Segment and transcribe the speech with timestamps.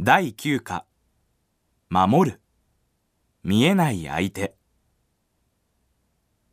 [0.00, 0.86] 第9課。
[1.88, 2.40] 守る。
[3.44, 4.56] 見えない相手。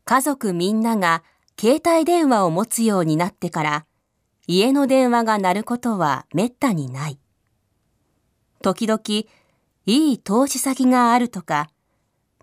[0.06, 1.23] 家族みんなが
[1.59, 3.85] 携帯電話を持つようになってから
[4.46, 7.19] 家の電話が鳴ることはめったにない。
[8.62, 9.01] 時々
[9.87, 11.71] いい投資先があるとか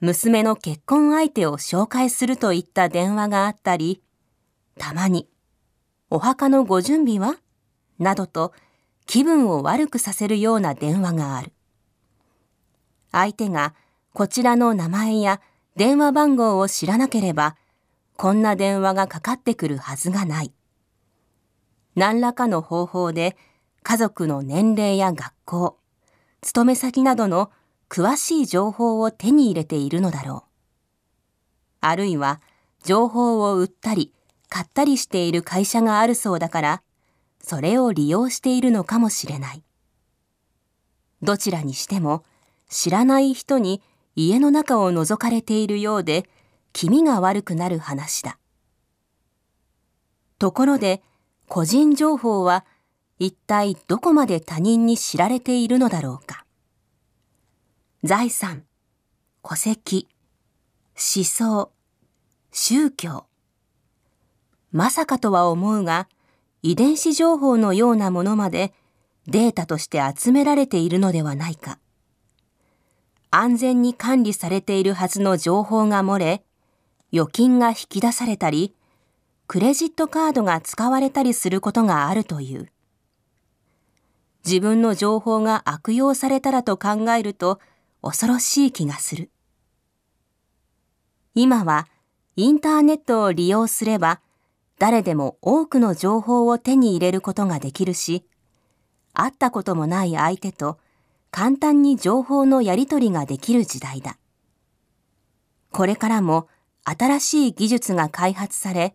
[0.01, 4.03] 娘の結婚相手を紹介するといった電話があったり
[4.77, 5.29] たまに
[6.11, 7.39] お墓のご準備は？
[8.01, 8.53] などと
[9.09, 11.53] 気分を悪くさせるような電話がある。
[13.11, 13.75] 相手が
[14.13, 15.41] こちらの名前や
[15.77, 17.57] 電話番号を知らなければ、
[18.19, 20.53] こんな電話がかかってくるはずがない。
[21.95, 23.39] 何らかの方法で
[23.83, 25.79] 家族の年齢や学校、
[26.43, 27.51] 勤め先などの
[27.89, 30.51] 詳しい情報を手に入れているのだろう。
[31.81, 32.43] あるいは
[32.85, 34.13] 情報を売ったり
[34.51, 36.83] 買ったりしている会社があるそうだから、
[37.41, 39.63] それを利用しているのかもしれない。
[41.23, 42.25] どちらにしても
[42.69, 43.83] 知らない人に
[44.15, 46.29] 家の中を覗かれているようで
[46.73, 48.39] 気味が悪くなる話だ。
[50.39, 51.03] ところで
[51.49, 52.65] 個人情報は
[53.19, 56.45] 一体どこまで他人に知られているのだろうか。
[58.05, 58.65] 財産、
[59.43, 60.09] 戸籍、
[60.95, 61.73] 思想、
[62.53, 63.27] 宗教。
[64.71, 66.09] まさかとは思うが、
[66.63, 68.73] 遺伝子情報のようなものまで
[69.27, 71.79] データとして集められているのではないか。
[73.31, 76.43] 安全に管理されているはずの情報が漏れ、
[77.13, 78.75] 預金が引き出されたり、
[79.47, 82.71] クレジットカードが使われたりすることがあるという。
[84.45, 87.61] 自分の情報が悪用されたらと考えると
[88.03, 89.31] 恐ろしい気がする。
[91.35, 91.87] 今は
[92.37, 94.21] インターネットを利用すれば
[94.79, 98.25] 誰でも多くの情報を手に入れることができるし、
[99.13, 100.79] 会ったこともない相手と
[101.31, 104.17] 簡単に情報のやり取りができる時代だ。
[105.73, 106.49] これからも
[106.85, 108.95] 新しい技術が開発され、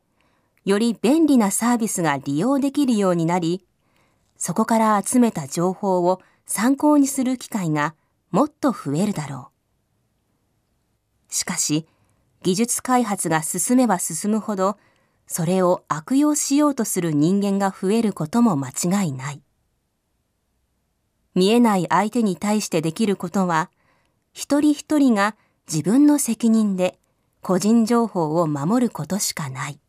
[0.65, 3.65] より便利なサービスが利用できるようになり、
[4.37, 7.95] そこから集めた情報を参考にする機会が
[8.31, 9.51] もっと増えるだろ
[11.29, 11.33] う。
[11.33, 11.87] しかし、
[12.41, 14.77] 技術開発が進めば進むほど、
[15.27, 19.41] それを悪用しようとする人間が増えることも間違いない。
[21.35, 23.71] 見えない相手に対してできることは、
[24.33, 25.35] 一人一人が
[25.71, 26.99] 自分の責任で
[27.41, 29.79] 個人情報を守ることしかない。